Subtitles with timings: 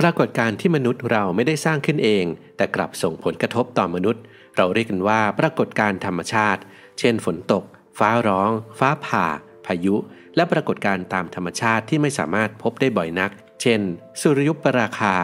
[0.00, 2.24] ปรากฏการณ์ที่มนุษย์เราไม่ได้สร้างขึ้นเอง
[2.56, 4.22] แต่กลับส่งผลกระทบต่อมนุษย์
[4.56, 6.60] เราเรียกกันว่าปรากฏการณ์ธรรมชาติ
[6.98, 7.64] เช่น ฝนตก
[7.98, 9.26] ฟ้าร้อง ฟ้าผ่า
[9.66, 9.96] พายุ
[10.36, 13.30] และปรากฏการณ์ตามธรรมชาติที่ไม่สามารถพบได้บ่อยนัก
[13.62, 13.80] เช่น
[14.20, 15.14] สุริยุปราคา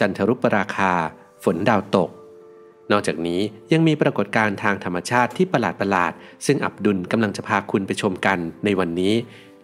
[0.00, 0.92] จันทรุปราคา
[1.44, 2.10] ฝนดาวตก
[2.90, 3.40] นอกจากนี้
[3.72, 6.12] ยังมีปรากฏการณ์ทางธรรมชาติที่ประหลาดประหลาด
[6.46, 9.14] ซึ่งอับดุลกำลังจะพาคุณไปชมกันในวันนี้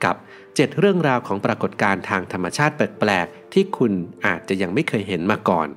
[0.05, 0.17] กับ
[0.47, 3.93] 7 เรื่องราวของปรากฏการณ์ทางธรรมชาติแปลกๆ ที่คุณ
[4.27, 5.69] อาจจะยังไม่เคยเห็นมาก่อน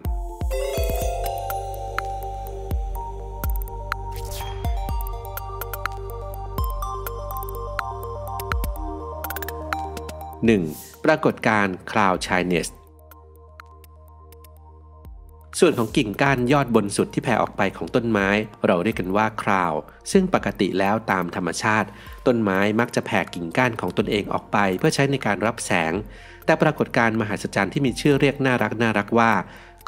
[10.51, 11.05] 1.
[11.05, 12.67] ปรากฏการณ์ Cloud Shyness
[15.59, 18.27] ส่วนของกิ่งก้านยอดบนสุดที่แผ่ออกไปของต้นไม้
[18.65, 19.73] เราเรียกกันว่าคราว
[20.11, 21.87] ซึ่งปกติแล้วตามธรรมชาติ
[22.27, 25.93] ต้นไม้มักจะแผ่กิ่งก้านของตนเองออกไป เพื่อใช้ในการรับแสง
[26.45, 29.31] แต่ปรากฏการณ์มหัศจรรย์ที่มีชื่อเรียกน่ารักน่ารักว่า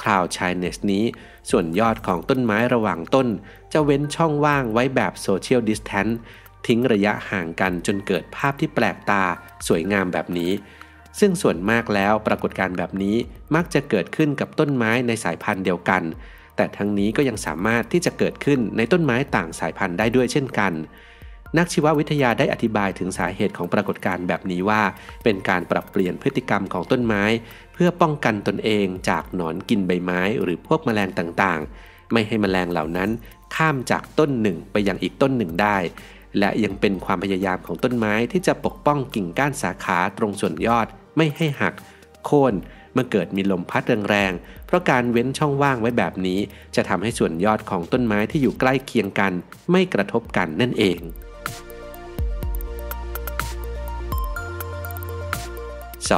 [0.01, 1.03] คราวชายเนสนี้
[1.49, 3.27] ส่วนยอดของต้นไม้ระหว่างต้น
[3.73, 6.07] จะเว้นช่องว่างไว้แบบโซเชียลดิสแทน
[6.67, 9.23] ทิ้งระยะห่างกันจนเกิดภาพที่แปลกตา
[9.67, 10.51] สวยงามแบบนี้
[11.19, 13.15] ซึ่งส่วนมากแล้วปรากฏการณ์แบบนี้
[13.55, 16.03] มักจะเกิดขึ้นกับต้นไม้ในสายพันธุ์เดียวกัน
[16.55, 20.73] แต่ทั้งนี้ก็ยังสามารถที่จะเกิดขึ้นในต้นไม้ต่างสายพันธุ์ได้ด้วยเช่นกัน
[21.57, 24.81] นักชีววิทยาได้อธิบายถึงสาเหตุของปรากฏการณ์แบบนี้ว่า
[25.23, 27.23] เป็นการปรับเปลี่ยนพฤติกรรมของต้นไม้
[27.73, 33.09] เพื่อป้องกันตนเองจากหนอนกินใบไม้ หรือพวกแมลงต่างๆ ไม่ให้แมลงเหล่านั้น
[33.55, 35.77] ข้ามจากต้นหนึ่งไปยังอีกต้นหนึ่งได้
[36.39, 41.73] และยังเป็นความพยายามของต้นไม้ที่จะปกป้องกิ่งก้านสาขาตรงส่วนยอด ไม่ให้หัก
[42.25, 42.53] โค่น
[42.93, 46.39] เมื่อเกิดมีลมพัดแรงๆ เพราะการเว้นช่องว่างไว้แบบนี้
[46.75, 49.33] จะทำให้ส่วนยอดของต้นไม้ที่อยู่ใกล้เคียงกัน
[49.71, 50.99] ไม่กระทบกันนั่นเอง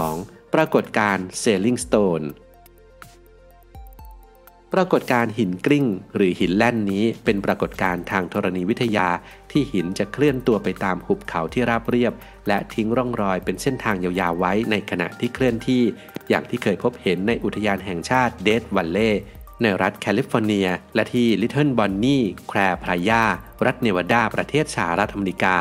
[0.07, 0.53] 2.
[0.53, 2.21] ปรากฏการ์เซลลิงสโตน
[4.73, 9.07] ปรากฏการหินกลิ้ง หรือหินแล่นนี้เป็นปรากฏการทางธรณีวิทยา
[9.51, 12.13] ที่หินจะเคลื่อนตัวไปตามหุบเขาที่ราบเรียบ
[12.47, 15.83] และทิ้งร่องรอยเป็นเส้นทางยาวๆไว้ในขณะที่เคลื่อนที่
[16.29, 19.11] อย่างที่เคยพบเห็นในอุทยานแห่งชาติเดดวัลเล่
[19.61, 23.23] ในรัฐแคลิฟอร์เนีย และที่ลิตเทิลบอนนี่แคลร์พลายา
[23.65, 25.57] รัฐเนวาดา ประเทศสหรัฐอเมริกา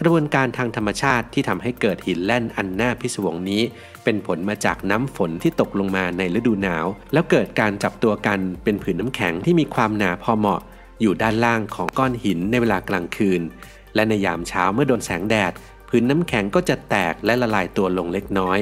[0.00, 3.62] กระบวนการทางธรรมชาติที่ทำให้เกิดหินแล่นอันน่าพิศวงนี้
[4.04, 10.60] เป็นผลมาจากน้ำฝนที่ตกลงมาในฤดูหนาว แล้วเกิดการจับตัวกันเป็นผืนน้ำแข็งที่มีความหนาพอเหมาะ
[11.00, 13.40] อยู่ด้านล่างของก้อนหินในเวลากลางคืน
[13.94, 15.52] และในยามเช้าเมื่อโดนแสงแดด
[15.88, 18.58] ผืนน้ำแข็งก็จะแตกและละลายตัวลงเล็กน้อย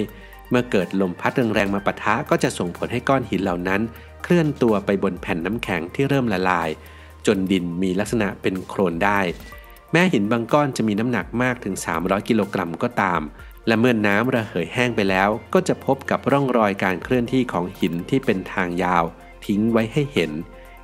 [0.50, 3.81] เมื่อเกิดลมพัดแรงๆมาปะทะก็จะส่งผลให้ก้อนหินเหล่านั้น
[4.22, 6.69] เคลื่อนตัวไปบนแผ่นน้ำแข็งที่เริ่มละลาย
[7.27, 9.21] จนดินมีลักษณะเป็นโคลนได้
[9.93, 13.21] แม้หินบางก้อนจะมีน้ำหนักมากถึง 300 กิโลกรัมก็ตาม
[13.68, 19.04] และเมื่อนน้ำระเหยแห้งไปแล้ว ก็จะพบกับร่องรอยการเคลื่อนที่ของหินที่เป็นทางยาว
[19.46, 20.32] ทิ้งไว้ให้เห็น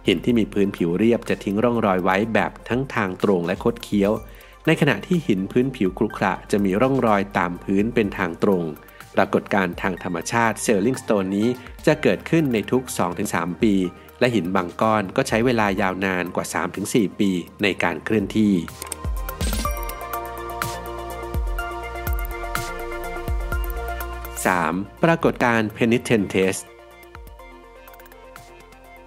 [0.06, 4.12] หินที่มีพื้นผิวเรียบจะทิ้งร่องรอยไว้แบบทั้งทางตรงและคดเคี้ยว
[4.66, 8.64] ในขณะที่หินพื้นผิวครุขระจะมีร่องรอยตามพื้นเป็นทางตรง
[9.14, 11.48] ปรากฏการทางธรรมชาติเซลลิงสโตนนี้
[11.86, 12.82] จะเกิดขึ้นในทุก
[13.22, 13.74] 2-3 ปี
[14.20, 16.46] และหินบางก้อนก็ใช้เวลายาวนานกว่า
[16.82, 17.30] 3-4 ปี
[17.62, 18.52] ในการเคลื่อนที่
[24.52, 25.02] 3.
[25.04, 26.56] ปรากฏการ penitentes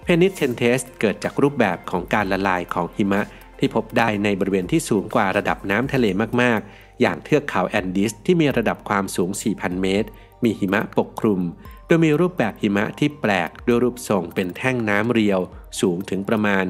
[0.06, 3.22] penitentes เกิดจากรูปแบบของการละลายของหิมะ
[3.58, 6.06] ที่พบได้ในบริเวณที่สูงกว่าระดับน้ำทะเล
[6.42, 10.08] มากๆ อย่างเทือกเขาแอนดิสที่มีระดับความสูง 4,000 เมตร
[10.44, 11.40] มีหิมะปกคลุม
[11.86, 15.40] โดยมีรูปแบบหิมะที่แปลกด้วยรูปทรงเป็นแท่งน้ำเรียว
[15.80, 16.64] สูงถึงประมาณ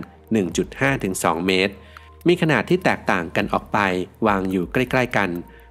[0.71, 1.75] 1.5-2 เมตร
[2.29, 3.79] มีขนาดที่แตกต่างกันออกไป
[4.27, 5.31] วางอยู่ใกล้ ๆ กัน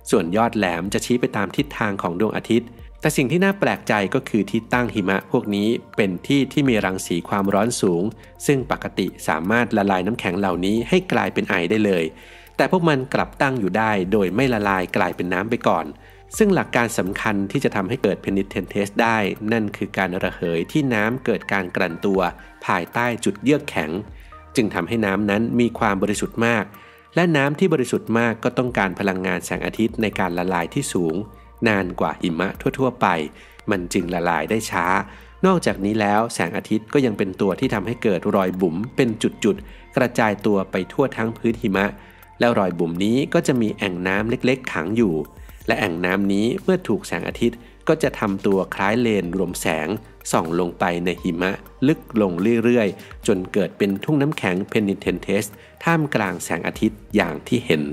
[0.09, 2.69] ส่วนยอดแหลมจะชี้ไปตามทิศทางของดวงอาทิตย์
[3.01, 8.03] แต่สิ่งที่น่าแปลกใจก็คือที่ตั้งหิมะพวกนี้เป็นที่ที่มีรังสีความร้อนสูง
[8.45, 12.03] ซึ่งปกติสามารถละลายน้ำแข็งเหล่านี้ให้กลายเป็นไอได้เลย
[12.57, 15.85] แต่พวกมันกลับตั้งอยู่ได้โดยไม่ละลายกลายเป็นน้ำไปก่อน
[16.37, 19.17] ซึ่งหลักการสำคัญที่จะทำให้เกิด Penitentes ได้
[19.51, 22.19] นั่นคือการระเหยที่น้ำเกิดการกลั่นตัว
[22.65, 23.91] ภายใต้จุดเยือกแข็ง
[24.55, 26.65] จึงทำให้น้ำนั้นมีความบริสุทธิ์มาก
[27.15, 31.15] และน้ำที่บริสุทธิ์มากก็ต้องการพลังงานแสงอาทิตย์ในการละลายที่สูง
[31.67, 33.07] นานกว่าหิมะทั่วๆ ไป
[33.71, 34.85] มันจึงละลายได้ช้า
[35.45, 39.09] นอกจากนี้แล้วแสงอาทิตย์ก็ยังเป็นตัวที่ทำให้เกิดรอยบุ๋มเป็น
[39.43, 41.85] จุดๆ กระจายตัวไปทั่วทั้งพื้นหิมะ
[42.39, 45.15] แล้วรอยบุ๋มนี้ก็จะมีแอ่งน้ำเล็กๆ ขังอยู่
[45.67, 47.57] และแอ่งน้ำนี้เมื่อถูกแสงอาทิตย์
[47.87, 49.87] ก็จะทำตัวคล้ายเลนส์รวมแสง
[50.31, 51.51] ส่องลงไปในหิมะ
[51.87, 52.31] ลึกลง
[52.63, 55.43] เรื่อยๆ จนเกิดเป็นทุ่งน้ำแข็ง Penitentes
[55.83, 57.83] ท่ามกลางแสงอาทิตย์อย่างที่เห็น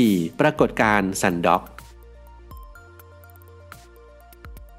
[0.00, 0.40] 4.
[0.40, 1.62] ปรากฏการณ์ sun dog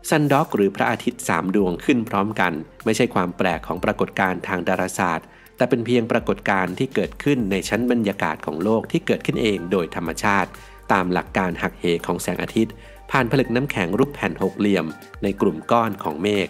[0.10, 2.54] sun dog หรือพระอาทิตย์ 3 ดวงขึ้นพร้อมกัน
[2.86, 5.28] ไม่ใช่ความแปลกของปรากฏการณ์ทางดาราศาสตร์
[5.58, 10.50] แต่เป็นเพียงปรากฏการณ์ที่เกิดขึ้นในชั้นบรรยากาศของโลกที่เกิดขึ้นเองโดยธรรมชาติ
[10.92, 12.74] ตามหลักการหักเหของแสงอาทิตย์
[13.12, 14.86] ผ่านผลึกน้ำแข็งรูปแผ่นหกเหลี่ยม
[15.24, 16.48] ในกลุ่มก้อนของเมฆ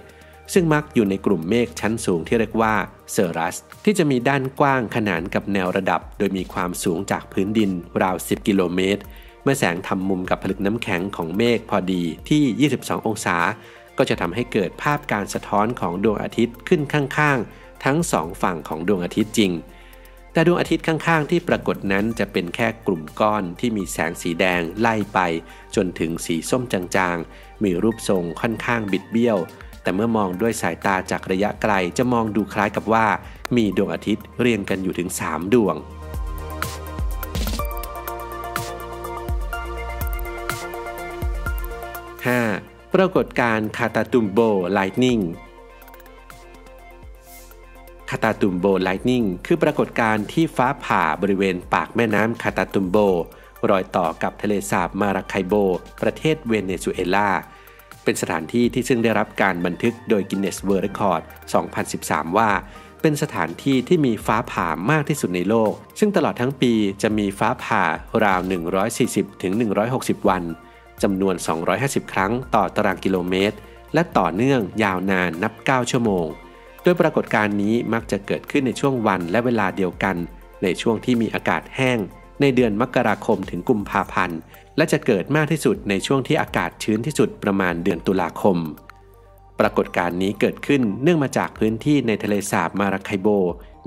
[0.54, 2.74] ซึ่งมักอยู่ในกลุ่มเมฆชั้นสูงที่เรียกว่า
[3.12, 9.02] cirrus ที่จะมีด้านกว้างขนานกับแนวระดับ โดยมีความสูงจากพื้นดินราว 10 กิโลเมตร
[9.44, 13.38] เมื่อแสงทำมุมกับผลึกน้ำแข็งของเมฆพอดีที่ 22 องศา
[13.98, 19.52] ก็จะทำให้เกิดภาพการสะท้อนของดวงอาทิตย์ขึ้นข้างๆ ทั้งสองฝั่งของดวงอาทิตย์จริง
[20.34, 25.20] แต่ดวงอาทิตย์ข้างๆ ที่ปรากฏนั้นจะเป็นแค่กลุ่มก้อนที่มีแสงสีแดงไล่ไป
[25.76, 29.38] จนถึงสีส้มจางๆ มีรูปทรงค่อนข้างบิดเบี้ยว
[29.84, 33.06] แต่เมื่อมองด้วยสายตาจากระยะไกลจะมองดูคล้ายกับว่า
[33.56, 35.76] มีดวงอาทิตย์เรียงกันอยู่ถึง 3 ดวง
[42.36, 42.94] 5.
[42.94, 44.40] ปรากฏการณ์ Catatumbo
[44.72, 45.20] lightning
[48.10, 52.98] Catatumbo lightning คือปรากฏการณ์ที่ฟ้าผ่าบริเวณปากแม่น้ำคาตาตุมโบ
[53.70, 55.54] รอยต่อกับทะเลสาบมาราไคโบ
[56.02, 57.30] ประเทศเวเนซุเอลา
[58.04, 61.22] เป็นสถานที่ที่ซึ่งได้รับการบันทึกโดย Guinness World Record
[61.80, 62.50] 2013 ว่า
[63.02, 67.84] เป็นสถานที่ที่มีฟ้าผ่ามากที่สุดในโลก ซึ่งตลอดทั้งปีจะมีฟ้าผ่า
[68.24, 68.42] ราว
[69.34, 70.44] 140-160 วัน
[71.04, 71.36] จำนวน
[71.74, 73.58] 250 ครั้งต่อตารางกิโลเมตร
[73.94, 76.28] และต่อเนื่องยาวนานนับ 9 ชั่วโมง
[76.84, 80.16] โดยปรากฏการณ์นี้มักจะเกิดขึ้นในช่วงวันและเวลาเดียวกัน
[80.64, 82.00] ในช่วงที่มีอากาศแห้ง
[82.44, 84.40] ในเดือนมกราคมถึงกุมภาพันธ์
[84.78, 88.58] และจะเกิดมากที่สุดในช่วงที่อากาศชื้นที่สุดประมาณเดือนตุลาคม
[89.60, 93.28] ปรากฏการณ์นี้เกิดขึ้นเนื่องมาจากพื้นที่ในทะเลสาบมาราไคโบ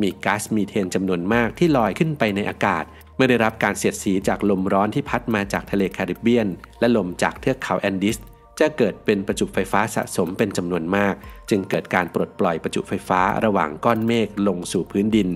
[0.03, 2.85] มีก๊าซมีเทนจำนวนมากที่ลอยขึ้นไปในอากาศ
[3.17, 6.49] เมื่อได้รับการเสียดสีจากลมร้อนที่พัดมาจากทะเลแคริบเบียน
[6.81, 8.17] และลมจากเทือกเขาแอนดิส
[8.61, 11.15] จะเกิดเป็นประจุไฟฟ้าสะสมเป็นจำนวนมาก
[11.51, 15.29] จึงเกิดการปลดปล่อยประจุไฟฟ้าระหว่างก้อนเมฆลงสู่พื้นดิน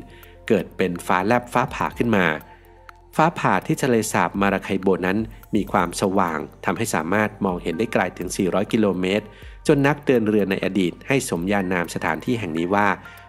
[0.49, 2.26] เกิดเป็นฟ้าแลบฟ้าผ่าขึ้นมา
[3.17, 5.19] ฟ้าผ่าที่ทะเลสาบมาราไคโบนั้น
[5.55, 9.25] มีความสว่างทำให้สามารถมองเห็นได้ไกลถึง 400 กิโลเมตร
[9.67, 12.89] จนนักเดินเรือในอดีตให้สมญานามสถานที่แห่งนี้ว่า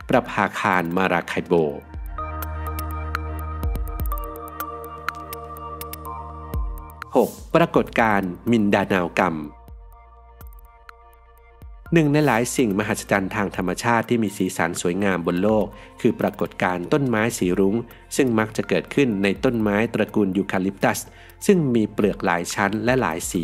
[0.10, 1.54] ประภาคารมาราไคโบ
[7.16, 7.56] 6.
[7.56, 9.36] ปรากฏการณ์มินดานาวกรรม
[11.96, 15.66] หนึ่งในหลายสิ่งมหัศจรรย์ทางธรรมชาติที่มีสีสันสวยงามบนโลก
[16.02, 17.76] คือปรากฏการณ์ต้นไม้สีรุง้ง
[18.16, 21.00] ซึ่งมักจะเกิดขึ้นในต้นไม้ตระกูลยูคาลิปตัส
[21.46, 23.44] ซึ่งมีเปลือกหลายชั้นและหลายสี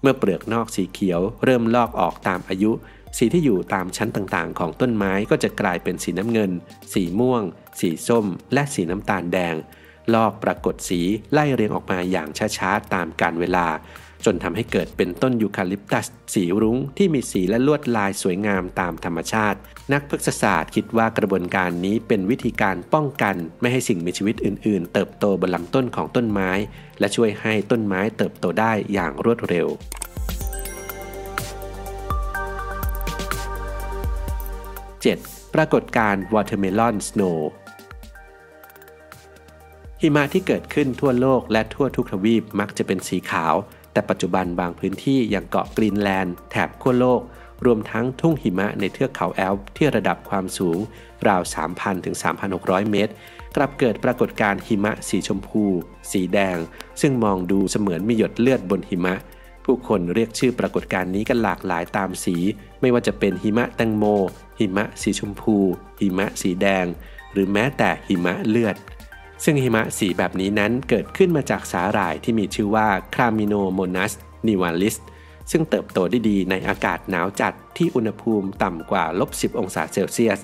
[0.00, 2.72] เมื่อเปลือกนอกสีเขียว เริ่มลอกออกตามอายุ
[3.16, 6.50] สีที่อยู่ตามชั้นต่างๆ ของต้นไม้ก็จะกลายเป็นสีน้ำเงิน
[6.92, 7.42] สีม่วง
[7.80, 9.54] สีส้ม และสีน้ำตาลแดง
[10.14, 11.00] ลอกปรากฏสี
[11.32, 12.28] ไล่เรียงออกมาอย่าง
[12.58, 13.66] ช้าๆ ตามกาลเวลา
[14.24, 19.58] จนทำให้เกิดเป็นต้นยูคาลิปตัสสีรุ้งที่มีสีและลวดลายสวยงามตามธรรมชาติ
[19.92, 26.50] นักพฤกษศาสตร์คิดว่ากระบวนการนี้เป็นวิธีการป้องกัน ไม่ให้สิ่งมีชีวิตอื่นๆ เติบโตบนลำต้นของต้นไม้
[26.98, 29.66] และช่วยให้ต้นไม้เติบโตได้อย่างรวดเร็ว
[35.00, 35.54] 7.
[35.54, 37.38] ปรากฏการณ์ Watermelon Snow
[40.02, 43.54] หิมะที่เกิดขึ้นทั่วโลกและทั่วทุกทวีปมักจะเป็นสีขาว
[43.92, 47.20] แต่ปัจจุบันบางพื้นที่อย่างเกาะกรีนแลนด์แถบขั้วโลก
[47.64, 50.78] รวมทั้งทุ่งหิมะในเทือกเขาแอลป์ที่ระดับความสูง
[51.28, 52.16] ราว 3,000 ถึง
[52.52, 53.12] 3,600 เมตร
[53.56, 55.64] กลับเกิดปรากฏการณ์หิมะสีชมพู
[56.12, 56.58] สีแดง
[57.00, 59.14] ซึ่งมองดูเสมือนมีหยดเลือดบนหิมะ
[59.64, 62.36] ผู้คนเรียกชื่อปรากฏการณ์นี้กันหลากหลายตามสี
[62.80, 64.04] ไม่ว่าจะเป็นหิมะแตงโม
[64.58, 65.56] หิมะสีชมพู
[66.00, 66.86] หิมะสีแดง
[67.32, 68.76] หรือแม้แต่หิมะเลือด
[69.44, 74.12] ซึ่งหิมะสีแบบนี้นั้นเกิดขึ้นมาจากสาหร่ายที่มีชื่อว่าครามิโนโมนัส
[74.46, 74.96] นิวาลิส
[75.50, 80.40] ซึ่งเติบโตได้ดีในอากาศหนาวจัดที่อุณหภูมิต่ำกว่าลบ10 องศาเซลเซียส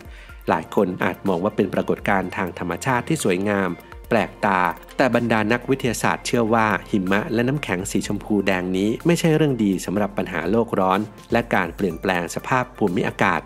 [0.48, 3.70] หลายคนอาจมองว่าเป็นปรากฏการณ์ทางธรรมชาติที่สวยงาม
[4.08, 4.60] แปลกตา
[4.96, 11.00] แต่บรรดานักวิทยาศาสตร์เชื่อว่าหิมะและน้ำแข็งสีชมพูแดงนี้ ไม่ใช่เรื่องดีสำหรับปัญหาโลกร้อน
[11.32, 13.40] และการเปลี่ยนแปลงสภาพภูมิอากาศ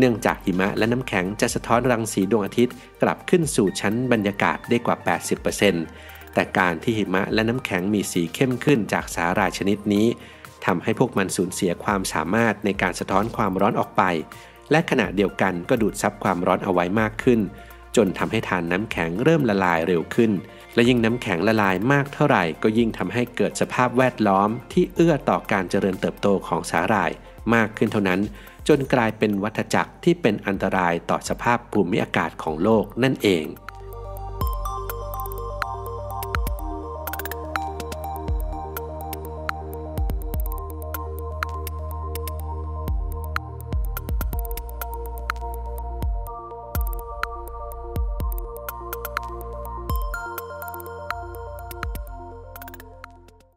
[0.00, 4.96] เนื่องจากหิมะและน้ำแข็งจะสะท้อนรังสีดวงอาทิตย์กลับขึ้นสู่ชั้นบรรยากาศได้กว่า
[5.64, 10.06] 80%แต่การที่หิมะและน้ำแข็งมีสีเข้มขึ้นจากสาหร่ายชนิดนี้
[10.66, 14.02] ทำให้พวกมันสูญเสียความสามารถในการสะท้อนความร้อนออกไป
[14.70, 17.40] และขณะเดียวกันก็ดูดซับความร้อนเอาไว้มากขึ้น
[17.96, 20.30] จนทำให้ทานน้ำแข็งเริ่มละลายเร็วขึ้น
[20.74, 27.10] และยิ่งน้ำแข็งละลายมากเท่าไหร่ ก็ยิ่งทำให้เกิดสภาพแวดล้อมที่เอื้อต่อการเจริญเติบโตของสาหร่าย
[27.54, 28.20] มากขึ้นเท่านั้น
[28.68, 33.44] จนกลายเป็นวัฏจักรที่เป็นอันตรายต่อสภาพภูมิอากาศของโลกนั่นเอง